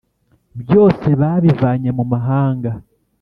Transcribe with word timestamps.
byose 0.61 1.07
babivanye 1.21 1.89
mumahanga 1.97 2.71